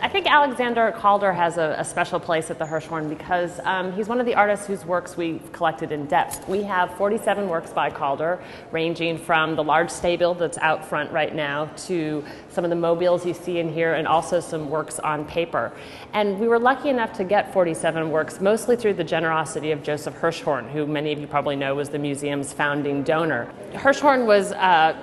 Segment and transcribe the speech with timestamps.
[0.00, 4.06] I think Alexander Calder has a, a, special place at the Hirshhorn because um, he's
[4.06, 6.48] one of the artists whose works we've collected in depth.
[6.48, 8.38] We have 47 works by Calder,
[8.70, 13.26] ranging from the large stabile that's out front right now to some of the mobiles
[13.26, 15.72] you see in here, and also some works on paper.
[16.12, 20.14] And we were lucky enough to get 47 works, mostly through the generosity of Joseph
[20.14, 23.50] Hirshhorn, who many of you probably know was the museum's founding donor.
[23.72, 24.96] Hirshhorn was uh,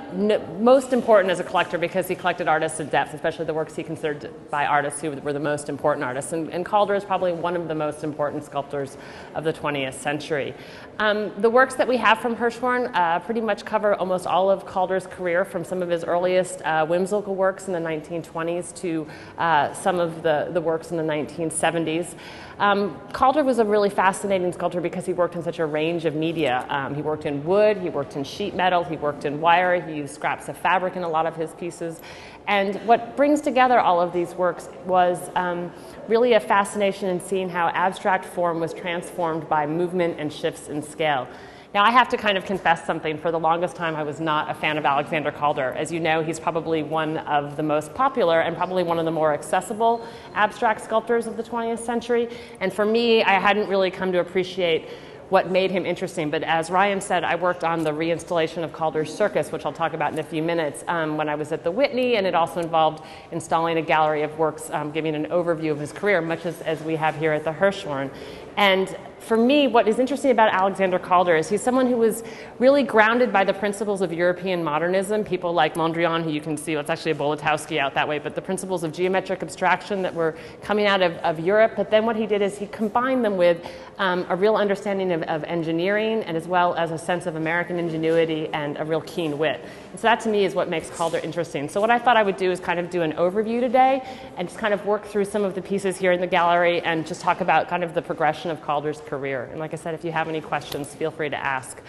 [0.60, 3.84] most important as a collector because he collected artists in depth, especially the works he
[3.84, 6.34] considered by artists who were the most important artists.
[6.34, 8.98] And, and Calder is probably one of the most important sculptors
[9.34, 10.54] of the 20th century.
[11.00, 14.66] Um, the works that we have from Hirshhorn uh, pretty much cover almost all of
[14.66, 19.74] Calder's career, from some of his earliest uh, whimsical works in the 1920s to uh,
[19.74, 22.16] some of the, the works in the 1970s.
[22.58, 26.16] Um, Calder was a really fascinating sculptor because he worked in such a range of
[26.16, 26.66] media.
[26.70, 29.98] Um, he worked in wood, he worked in sheet metal, he worked in wire, he
[29.98, 32.00] used scraps of fabric in a lot of his pieces.
[32.48, 35.72] And what brings together all of these works was um,
[36.08, 40.82] really a fascination in seeing how abstract form was transformed by movement and shifts in
[40.82, 41.28] scale.
[41.74, 43.18] Now, I have to kind of confess something.
[43.18, 45.74] For the longest time, I was not a fan of Alexander Calder.
[45.74, 49.12] As you know, he's probably one of the most popular and probably one of the
[49.12, 52.30] more accessible abstract sculptors of the 20th century.
[52.62, 54.88] And for me, I hadn't really come to appreciate
[55.30, 56.30] what made him interesting.
[56.30, 59.94] But as Ryan said, I worked on the reinstallation of Calder's Circus, which I'll talk
[59.94, 62.60] about in a few minutes, um, when I was at the Whitney, and it also
[62.60, 66.62] involved installing a gallery of works um, giving an overview of his career, much as,
[66.62, 68.12] as we have here at the Hirshhorn.
[68.58, 68.96] And
[69.26, 72.24] for me, what is interesting about Alexander Calder is he's someone who was
[72.60, 75.24] really grounded by the principles of European modernism.
[75.24, 78.36] People like Mondrian, who you can see, it's actually a Bolotowsky out that way, but
[78.36, 81.74] the principles of geometric abstraction that were coming out of, of Europe.
[81.76, 83.66] But then what he did is he combined them with
[83.98, 87.80] um, a real understanding of, of, engineering and as well as a sense of American
[87.80, 89.64] ingenuity and a real keen wit.
[89.92, 91.70] And so that to me is what makes Calder interesting.
[91.70, 94.04] So what I thought I would do is kind of do an overview today
[94.38, 97.08] and just kind of work through some of the pieces here in the gallery and
[97.08, 99.15] just talk about kind of the progression of Calder's career.
[99.52, 101.82] And like I said, if you have any questions, feel free to ask.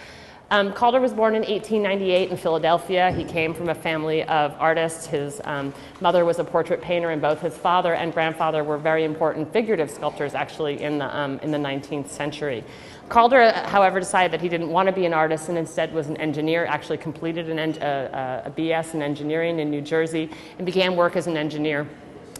[0.48, 3.10] Um, Calder was born in 1898 in Philadelphia.
[3.10, 5.04] He came from a family of artists.
[5.04, 9.02] His um, mother was a portrait painter, and both his father and grandfather were very
[9.02, 12.62] important figurative sculptors, actually, in the, um, in the 19th century.
[13.08, 16.16] Calder, however, decided that he didn't want to be an artist and instead was an
[16.18, 20.94] engineer, actually completed an uh, uh, a BS in engineering in New Jersey, and began
[20.94, 21.88] work as an engineer.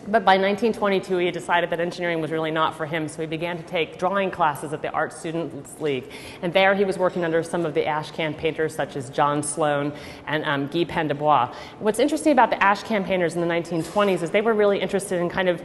[0.08, 3.56] But by 1922, he decided that engineering was really not for him, so he began
[3.56, 6.12] to take drawing classes at the Art Students League.
[6.42, 9.92] And there he was working under some of the Ashcan painters, such as John Sloan
[10.26, 11.52] and um, Guy Pène du Bois.
[11.80, 15.28] What's interesting about the Ashcan painters in the 1920s is they were really interested in
[15.28, 15.60] kind of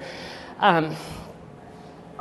[0.59, 0.95] um,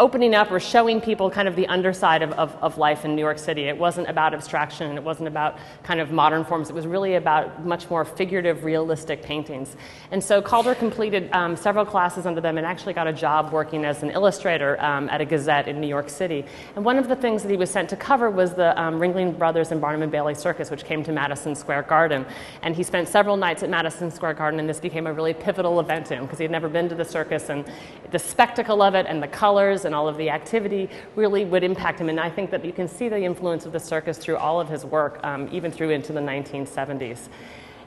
[0.01, 3.21] opening up or showing people kind of the underside of, of, of, life in New
[3.21, 3.65] York City.
[3.65, 7.67] It wasn't about abstraction, it wasn't about kind of modern forms, it was really about
[7.67, 9.77] much more figurative, realistic paintings.
[10.11, 13.85] And so Calder completed um, several classes under them and actually got a job working
[13.85, 16.47] as an illustrator um, at a gazette in New York City.
[16.77, 19.37] And one of the things that he was sent to cover was the um, Ringling
[19.37, 22.25] Brothers and Barnum and Bailey Circus, which came to Madison Square Garden.
[22.63, 25.79] And he spent several nights at Madison Square Garden, and this became a really pivotal
[25.79, 27.71] event to him because he had never been to the circus, and
[28.13, 32.01] the spectacle of it and the colors and all of the activity really would impact
[32.01, 32.09] him.
[32.09, 34.69] And I think that you can see the influence of the circus through all of
[34.69, 37.29] his work, um, even through into the 1970s.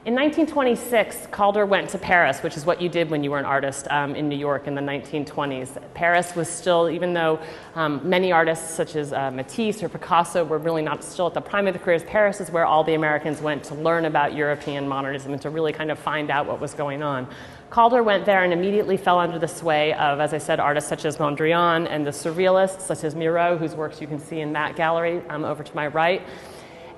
[0.06, 3.46] In 1926, Calder went to Paris, which is what you did when you were an
[3.46, 5.78] artist um, in New York in the 1920s.
[5.94, 7.40] Paris was still, even though
[7.74, 11.40] um, many artists such as uh, Matisse or Picasso were really not still at the
[11.40, 14.86] prime of their careers, Paris is where all the Americans went to learn about European
[14.86, 17.26] modernism and to really kind of find out what was going on.
[17.74, 21.04] Calder went there and immediately fell under the sway of, as I said, artists such
[21.04, 24.76] as Mondrian and the surrealists, such as Miro, whose works you can see in that
[24.76, 26.22] gallery um, over to my right.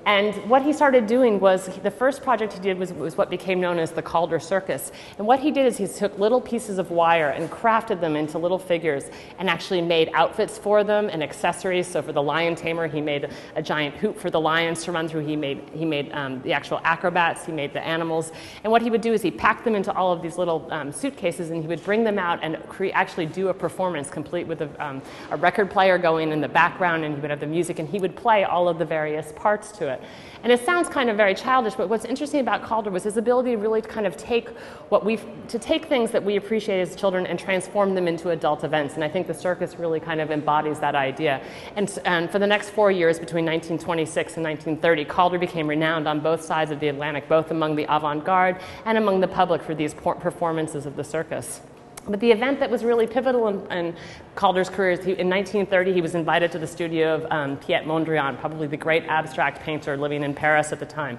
[0.07, 3.61] And what he started doing was the first project he did was, was what became
[3.61, 4.93] known as the Calder Circus.
[5.19, 8.39] And what he did is he took little pieces of wire and crafted them into
[8.39, 11.89] little figures and actually made outfits for them and accessories.
[11.89, 15.09] So for the lion tamer, he made a giant hoop for the lions to run
[15.09, 15.27] through.
[15.27, 18.31] He made, he made um, the actual acrobats, he made the animals.
[18.63, 20.93] And what he would do is he packed them into all of these little um,
[20.93, 24.61] suitcases and he would bring them out and cre- actually do a performance complete with
[24.61, 27.81] a, um, a record player going in the background and he would have the music
[27.81, 30.03] and he would play all of the various parts to it it.
[30.43, 33.51] And it sounds kind of very childish, but what's interesting about Calder was his ability
[33.51, 34.49] to really kind of take
[34.91, 38.63] what we to take things that we appreciate as children and transform them into adult
[38.63, 38.95] events.
[38.95, 41.43] And I think the circus really kind of embodies that idea.
[41.75, 46.21] And, and for the next four years, between 1926 and 1930, Calder became renowned on
[46.21, 49.95] both sides of the Atlantic, both among the avant-garde and among the public for these
[49.95, 51.61] performances of the circus.
[52.09, 53.97] But the event that was really pivotal in, in
[54.35, 57.85] Calder's career is he, in 1930 he was invited to the studio of um, Piet
[57.85, 61.19] Mondrian, probably the great abstract painter living in Paris at the time.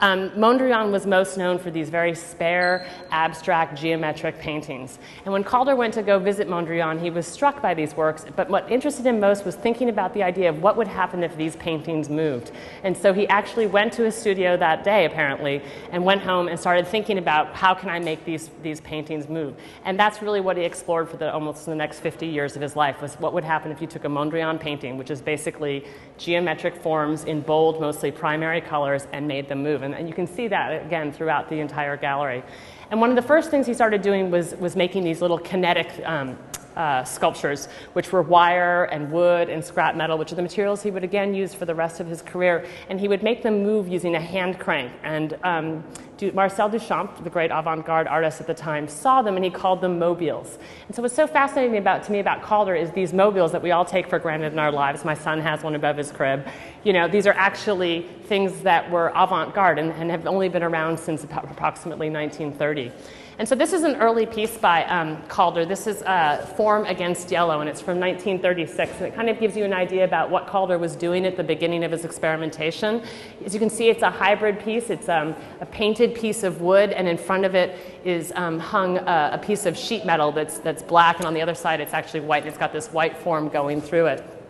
[0.00, 4.98] Um, Mondrian was most known for these very spare, abstract, geometric paintings.
[5.24, 8.50] And when Calder went to go visit Mondrian, he was struck by these works, but
[8.50, 11.56] what interested him most was thinking about the idea of what would happen if these
[11.56, 12.50] paintings moved.
[12.82, 16.58] And so he actually went to his studio that day, apparently, and went home and
[16.58, 19.54] started thinking about how can I make these, these paintings move.
[19.84, 22.74] And that's really what he explored for the, almost the next 50 years of his
[22.74, 25.84] life, was what would happen if you took a Mondrian painting, which is basically
[26.18, 29.82] geometric forms in bold, mostly primary colors, and made them move.
[29.82, 32.42] And, and you can see that, again, throughout the entire gallery.
[32.90, 35.90] And one of the first things he started doing was, was making these little kinetic
[36.04, 36.38] um,
[36.76, 40.90] uh, sculptures, which were wire and wood and scrap metal, which are the materials he
[40.90, 42.66] would again use for the rest of his career.
[42.88, 44.92] And he would make them move using a hand crank.
[45.02, 45.84] And um,
[46.32, 49.98] Marcel Duchamp, the great avant-garde artist at the time, saw them and he called them
[49.98, 50.58] mobiles.
[50.86, 53.70] And so what's so fascinating about, to me about Calder is these mobiles that we
[53.70, 55.04] all take for granted in our lives.
[55.04, 56.46] My son has one above his crib.
[56.84, 60.98] You know, these are actually things that were avant-garde and, and have only been around
[60.98, 62.92] since approximately 1930.
[63.36, 65.66] And so this is an early piece by um, Calder.
[65.66, 68.92] This is uh, Form Against Yellow, and it's from 1936.
[68.98, 71.42] And it kind of gives you an idea about what Calder was doing at the
[71.42, 73.02] beginning of his experimentation.
[73.44, 74.88] As you can see, it's a hybrid piece.
[74.88, 78.98] It's um, a painted piece of wood, and in front of it is um, hung
[78.98, 81.92] a, a piece of sheet metal that's, that's black, and on the other side it's
[81.92, 84.43] actually white, and it's got this white form going through it.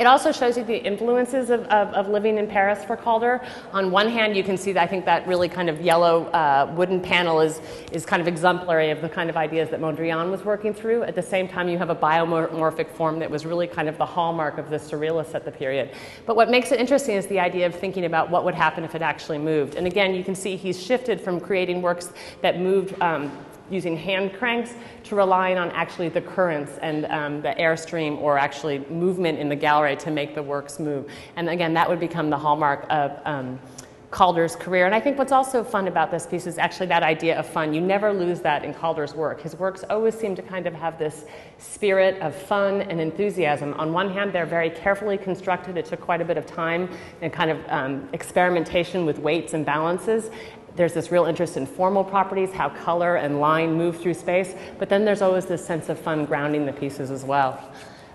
[0.00, 3.38] It also shows you the influences of, of, of, living in Paris for Calder.
[3.74, 6.72] On one hand, you can see that I think that really kind of yellow uh,
[6.74, 7.60] wooden panel is,
[7.92, 11.02] is kind of exemplary of the kind of ideas that Mondrian was working through.
[11.02, 14.06] At the same time, you have a biomorphic form that was really kind of the
[14.06, 15.90] hallmark of the surrealists at the period.
[16.24, 18.94] But what makes it interesting is the idea of thinking about what would happen if
[18.94, 19.74] it actually moved.
[19.74, 22.10] And again, you can see he's shifted from creating works
[22.40, 23.30] that moved um,
[23.70, 24.74] using hand cranks
[25.04, 29.56] to relying on actually the currents and um, the airstream or actually movement in the
[29.56, 31.06] gallery to make the works move.
[31.36, 33.60] And again, that would become the hallmark of um,
[34.10, 34.86] Calder's career.
[34.86, 37.72] And I think what's also fun about this piece is actually that idea of fun.
[37.72, 39.40] You never lose that in Calder's work.
[39.40, 41.26] His works always seem to kind of have this
[41.58, 43.72] spirit of fun and enthusiasm.
[43.74, 45.76] On one hand, they're very carefully constructed.
[45.76, 46.90] It took quite a bit of time
[47.20, 50.30] and kind of um, experimentation with weights and balances.
[50.76, 54.88] There's this real interest in formal properties, how color and line move through space, but
[54.88, 57.72] then there's always this sense of fun grounding the pieces as well.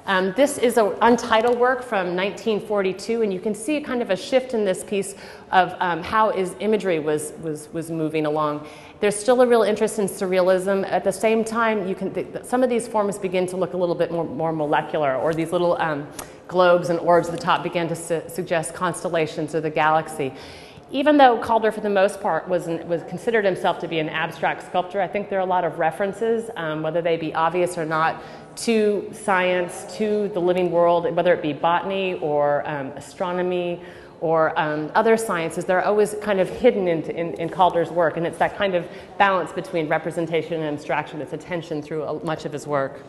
[0.08, 4.16] Um, this is an untitled work from 1942, and you can see kind of a
[4.16, 5.16] shift in this piece
[5.52, 8.68] of um, how his imagery was, was, was moving along.
[9.00, 10.88] There's still a real interest in surrealism.
[10.92, 13.78] At the same time, you can th- some of these forms begin to look a
[13.78, 16.08] little bit more, more molecular, or these little um,
[16.48, 20.32] globes and orbs at the top begin to su- suggest constellations or the galaxy
[20.92, 24.66] even though Calder, for the most part, was, was considered himself to be an abstract
[24.66, 27.86] sculptor, I think there are a lot of references, um, whether they be obvious or
[27.86, 28.22] not,
[28.58, 33.82] to science, to the living world, whether it be botany or um, astronomy
[34.22, 35.66] or um, other sciences.
[35.66, 38.88] They're always kind of hidden in, in, in, Calder's work, and it's that kind of
[39.18, 43.02] balance between representation and abstraction that's attention through much of his work.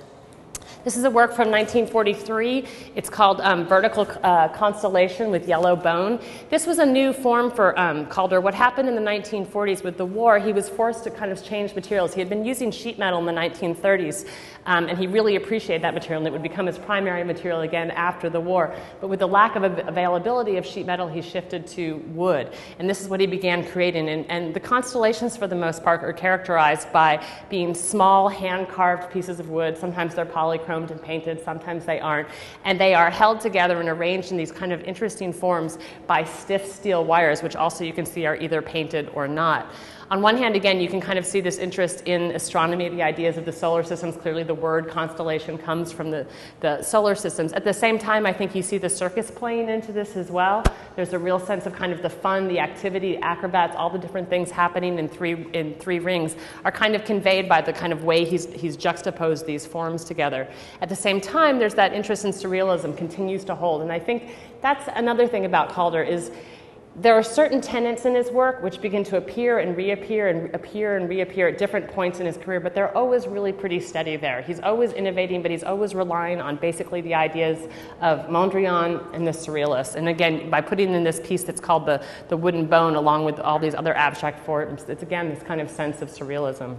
[0.86, 2.64] This is a work from 1943.
[2.94, 6.20] It's called um, Vertical uh, Constellation with Yellow Bone.
[6.48, 8.40] This was a new form for um, Calder.
[8.40, 11.74] What happened in the 1940s with the war, he was forced to kind of change
[11.74, 12.14] materials.
[12.14, 14.28] He had been using sheet metal in the 1930s,
[14.66, 17.90] um, and he really appreciated that material, and it would become his primary material again
[17.90, 18.72] after the war.
[19.00, 22.54] But with the lack of availability of sheet metal, he shifted to wood.
[22.78, 24.08] And this is what he began creating.
[24.08, 29.10] And, and the constellations, for the most part, are characterized by being small, hand carved
[29.10, 29.76] pieces of wood.
[29.76, 32.28] Sometimes they're polychrome chromed and painted, sometimes they aren't.
[32.64, 36.66] And they are held together and arranged in these kind of interesting forms by stiff
[36.66, 39.72] steel wires, which also you can see are either painted or not
[40.08, 43.36] on one hand, again, you can kind of see this interest in astronomy, the ideas
[43.36, 44.16] of the solar systems.
[44.16, 46.26] Clearly, the word constellation comes from the,
[46.60, 47.52] the solar systems.
[47.52, 50.62] At the same time, I think you see the circus playing into this as well.
[50.94, 54.30] There's a real sense of kind of the fun, the activity, acrobats, all the different
[54.30, 58.04] things happening in three, in three rings are kind of conveyed by the kind of
[58.04, 60.48] way he's, he's juxtaposed these forms together.
[60.82, 63.82] At the same time, there's that interest in surrealism continues to hold.
[63.82, 66.30] And I think that's another thing about Calder is
[66.98, 70.96] there are certain tenets in his work which begin to appear and reappear and appear
[70.96, 74.40] and reappear at different points in his career, but they're always really pretty steady there.
[74.40, 77.68] He's always innovating, but he's always relying on basically the ideas
[78.00, 79.94] of Mondrian and the Surrealists.
[79.94, 83.40] And again, by putting in this piece that's called the, the Wooden Bone, along with
[83.40, 86.76] all these other abstract forms, it's again this kind of sense of surrealism.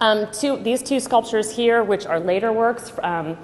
[0.00, 3.36] Um, two, these two sculptures here, which are later works, um,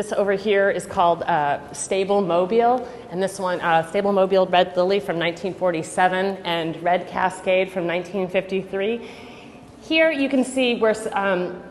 [0.00, 4.74] this over here is called uh, Stable Mobile, and this one, uh, Stable Mobile Red
[4.74, 9.06] Lily from 1947 and Red Cascade from 1953.
[9.82, 11.62] Here you can see where um,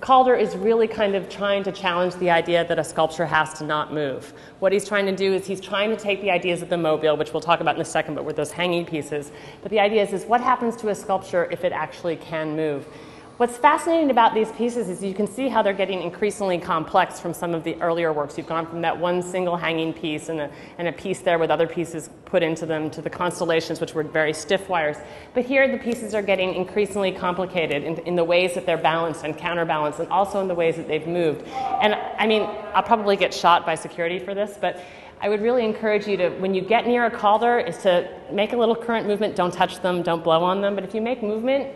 [0.00, 3.64] Calder is really kind of trying to challenge the idea that a sculpture has to
[3.64, 4.32] not move.
[4.60, 7.18] What he's trying to do is he's trying to take the ideas of the mobile,
[7.18, 9.30] which we'll talk about in a second, but with those hanging pieces.
[9.60, 12.88] But the idea is, is what happens to a sculpture if it actually can move?
[13.36, 17.34] What's fascinating about these pieces is you can see how they're getting increasingly complex from
[17.34, 18.38] some of the earlier works.
[18.38, 21.50] You've gone from that one single hanging piece and a, and a piece there with
[21.50, 24.98] other pieces put into them to the constellations, which were very stiff wires.
[25.34, 29.24] But here the pieces are getting increasingly complicated in, in the ways that they're balanced
[29.24, 31.44] and counterbalanced, and also in the ways that they've moved.
[31.48, 34.80] And I mean, I'll probably get shot by security for this, but
[35.20, 38.52] I would really encourage you to, when you get near a calder, is to make
[38.52, 39.34] a little current movement.
[39.34, 40.76] Don't touch them, don't blow on them.
[40.76, 41.72] But if you make movement,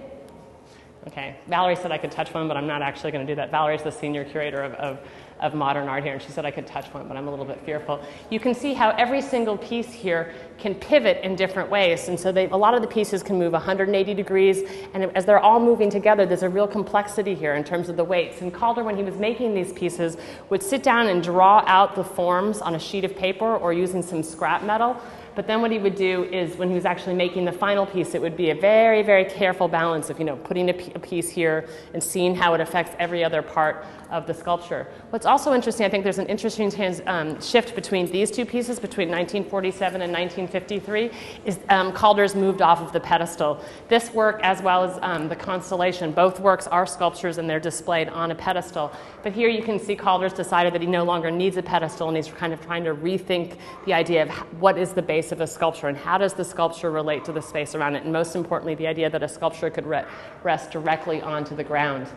[1.09, 3.51] Okay, Valerie said I could touch one, but I'm not actually going to do that.
[3.51, 4.99] Valerie's the senior curator of, of,
[5.41, 7.47] of, modern art here, and she said I could touch one, but I'm a little
[7.47, 8.05] bit fearful.
[8.29, 12.31] You can see how every single piece here can pivot in different ways, and so
[12.31, 15.89] they, a lot of the pieces can move 180 degrees, and as they're all moving
[15.89, 18.43] together, there's a real complexity here in terms of the weights.
[18.43, 20.19] And Calder, when he was making these pieces,
[20.51, 24.03] would sit down and draw out the forms on a sheet of paper or using
[24.03, 25.01] some scrap metal
[25.39, 28.17] but then what he would do is when he was actually making the final piece,
[28.17, 31.69] it would be a very, very careful balance of, you know, putting a, piece here
[31.95, 34.89] and seeing how it affects every other part of the sculpture.
[35.11, 38.81] What's also interesting, I think there's an interesting trans, um, shift between these two pieces,
[38.81, 41.11] between 1947 and 1953,
[41.45, 43.63] is um, Calder's moved off of the pedestal.
[43.89, 48.09] This work, as well as um, the Constellation, both works are sculptures and they're displayed
[48.09, 48.93] on a pedestal.
[49.23, 52.17] But here you can see Calder's decided that he no longer needs a pedestal and
[52.17, 54.31] he's kind of trying to rethink the idea of
[54.61, 57.43] what is the base of a sculpture and how does the sculpture relate to the
[57.43, 60.05] space around it, and most importantly, the idea that a sculpture could re-
[60.43, 62.09] rest directly onto the ground.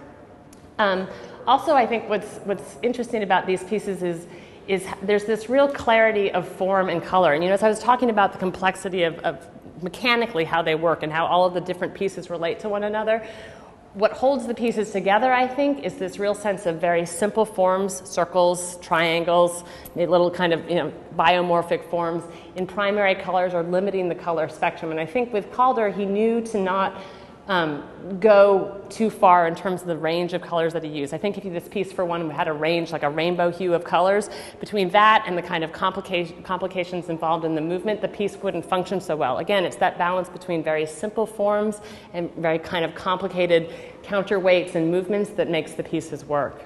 [0.80, 1.08] Um,
[1.46, 4.28] also, I think what's, what's interesting about these pieces is,
[4.68, 7.34] is there's this real clarity of form and color.
[7.34, 9.48] And you know, as I was talking about the complexity of, of
[9.82, 13.26] mechanically how they work and how all of the different pieces relate to one another,
[13.94, 18.08] what holds the pieces together, I think, is this real sense of very simple forms,
[18.10, 22.24] circles, triangles, little kind of you know, biomorphic forms
[22.56, 24.92] in primary colors or limiting the color spectrum.
[24.92, 27.02] And I think with Calder, he knew to not
[27.52, 27.84] um,
[28.22, 31.14] go too far in terms of the range of colors that he used.
[31.14, 33.84] I think if this piece, for one, had a range, like a rainbow hue of
[33.84, 34.30] colors,
[34.62, 38.64] between that and the kind of complica- complications involved in the movement, the piece wouldn't
[38.64, 39.40] function so well.
[39.40, 41.82] Again, it's that balance between very simple forms
[42.14, 43.70] and very kind of complicated
[44.02, 46.64] counterweights and movements that makes the pieces work.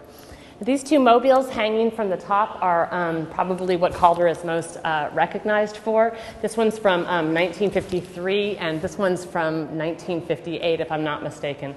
[0.62, 5.10] These two mobiles hanging from the top are um, probably what Calder is most uh,
[5.12, 6.16] recognized for.
[6.42, 11.76] This one's from um, 1953, and this one's from 1958, if I'm not mistaken.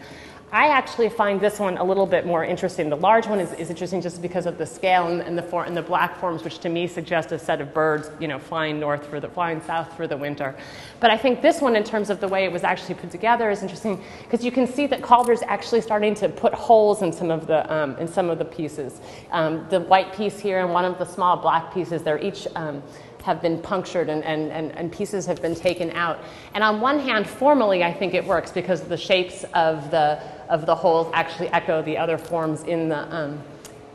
[0.50, 2.88] I actually find this one a little bit more interesting.
[2.88, 5.64] The large one is, is interesting just because of the scale and, and the for,
[5.64, 8.80] and the black forms, which to me suggest a set of birds, you know, flying
[8.80, 10.56] north for the flying south for the winter.
[11.00, 13.50] But I think this one, in terms of the way it was actually put together,
[13.50, 17.30] is interesting because you can see that Calder's actually starting to put holes in some
[17.30, 19.02] of the um, in some of the pieces.
[19.30, 22.82] Um, the white piece here and one of the small black pieces, they're each um,
[23.22, 26.18] have been punctured and, and, and, and, pieces have been taken out.
[26.54, 30.66] And on one hand, formally, I think it works because the shapes of the, of
[30.66, 33.42] the holes actually echo the other forms in the, um,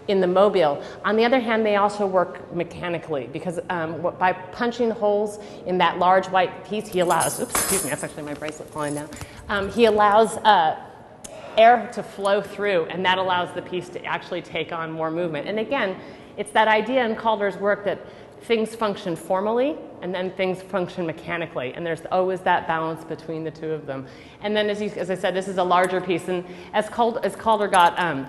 [0.08, 0.84] in the mobile.
[1.06, 6.00] On the other hand, they also work mechanically because um, by punching holes in that
[6.00, 9.10] large white piece, he allows, oops, excuse me, that's actually my bracelet falling down.
[9.50, 10.80] Um, he allows uh,
[11.58, 15.48] air to flow through, and that allows the piece to actually take on more movement.
[15.48, 15.98] And again,
[16.38, 18.00] it's that idea in Calder's work that
[18.44, 21.74] things function formally and then things function mechanically.
[21.74, 24.06] And there's always that balance between the two of them.
[24.42, 26.28] And then, as, you, as I said, this is a larger piece.
[26.28, 28.28] And as, Cald, as Calder got um,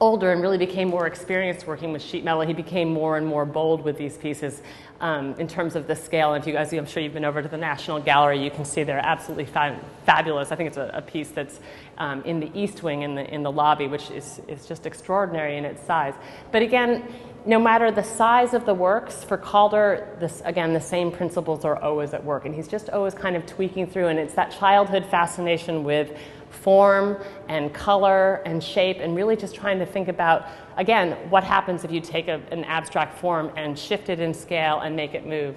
[0.00, 3.44] older and really became more experienced working with sheet metal, he became more and more
[3.44, 4.62] bold with these pieces
[5.00, 6.32] um, in terms of the scale.
[6.32, 8.64] And if you guys, I'm sure you've been over to the National Gallery, you can
[8.64, 10.52] see they're absolutely fa- fabulous.
[10.52, 11.60] I think it's a, a piece that's
[11.98, 15.58] um, in the East Wing in the, in the lobby, which is, is just extraordinary
[15.58, 16.14] in its size.
[16.50, 17.04] But again,
[17.46, 21.76] no matter the size of the works, for Calder, this, again, the same principles are
[21.76, 22.46] always at work.
[22.46, 24.08] And he's just always kind of tweaking through.
[24.08, 26.16] And it's that childhood fascination with
[26.50, 30.46] form and color and shape, and really just trying to think about,
[30.76, 34.80] again, what happens if you take a, an abstract form and shift it in scale
[34.80, 35.56] and make it move.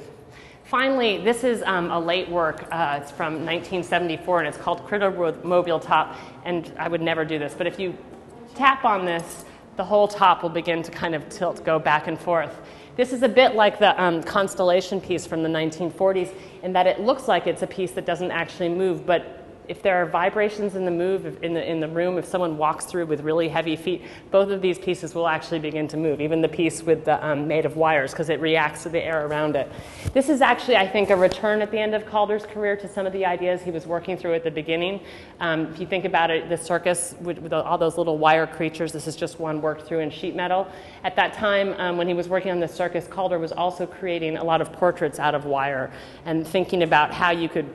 [0.65, 2.67] Finally, this is um, a late work.
[2.71, 4.83] Uh, it's from 1974, and it's called
[5.45, 6.17] Mobile Top.
[6.43, 7.97] And I would never do this, but if you
[8.55, 9.45] tap on this,
[9.77, 12.61] the whole top will begin to kind of tilt, go back and forth.
[12.95, 16.99] This is a bit like the um, constellation piece from the 1940s in that it
[16.99, 20.85] looks like it's a piece that doesn't actually move, but if there are vibrations in
[20.85, 24.03] the move in the in the room, if someone walks through with really heavy feet,
[24.31, 26.21] both of these pieces will actually begin to move.
[26.21, 29.27] Even the piece with the um, made of wires because it reacts to the air
[29.27, 29.71] around it.
[30.13, 33.05] This is actually, I think, a return at the end of Calder's career to some
[33.05, 35.01] of the ideas he was working through at the beginning.
[35.39, 38.91] Um, if you think about it, the circus with, with, all those little wire creatures.
[38.91, 40.67] This is just one worked through in sheet metal.
[41.03, 44.37] At that time, um, when he was working on the circus, Calder was also creating
[44.37, 45.91] a lot of portraits out of wire
[46.25, 47.67] and thinking about how you could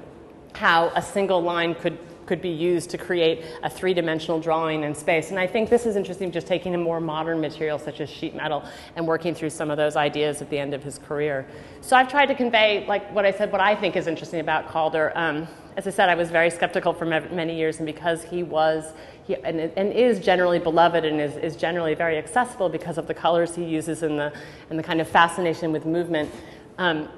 [0.54, 5.30] how a single line could could be used to create a three-dimensional drawing in space.
[5.30, 8.35] And I think this is interesting, just taking a more modern material such as sheet
[8.35, 8.64] metal
[8.97, 11.47] and working through some of those ideas at the end of his career.
[11.80, 14.68] So I've tried to convey, like what I said, what I think is interesting about
[14.68, 15.12] Calder.
[15.14, 18.92] Um, as I said, I was very skeptical for many years, and because he was
[19.25, 23.14] he, and, and, is generally beloved and is, is generally very accessible because of the
[23.14, 24.32] colors he uses and the,
[24.68, 26.30] and the kind of fascination with movement.
[26.78, 27.09] Um,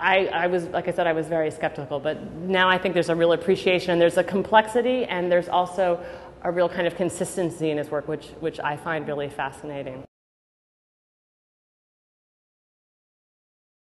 [0.00, 3.08] I, I, was, like I said, I was very skeptical, but now I think there's
[3.08, 3.90] a real appreciation.
[3.90, 6.02] And there's a complexity, and there's also
[6.42, 10.07] a real kind of consistency in his work, which, which I find really fascinating.